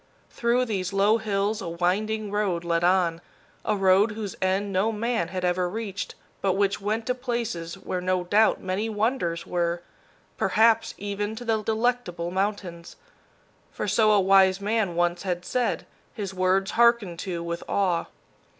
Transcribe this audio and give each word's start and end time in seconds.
Through 0.31 0.65
these 0.65 0.93
low 0.93 1.19
hills 1.19 1.61
a 1.61 1.69
winding 1.69 2.31
road 2.31 2.63
led 2.63 2.83
on, 2.83 3.21
a 3.63 3.75
road 3.75 4.13
whose 4.13 4.35
end 4.41 4.73
no 4.73 4.91
man 4.91 5.27
had 5.27 5.45
ever 5.45 5.69
reached, 5.69 6.15
but 6.41 6.53
which 6.53 6.81
went 6.81 7.05
to 7.05 7.13
places 7.13 7.75
where, 7.75 8.01
no 8.01 8.23
doubt, 8.23 8.59
many 8.59 8.89
wonders 8.89 9.45
were 9.45 9.83
perhaps 10.37 10.95
even 10.97 11.35
to 11.35 11.45
the 11.45 11.61
Delectable 11.61 12.31
Mountains; 12.31 12.95
for 13.71 13.87
so 13.87 14.11
a 14.11 14.19
wise 14.19 14.59
man 14.59 14.95
once 14.95 15.21
had 15.21 15.45
said, 15.45 15.85
his 16.15 16.33
words 16.33 16.71
harkened 16.71 17.19
to 17.19 17.43
with 17.43 17.63
awe. 17.69 18.05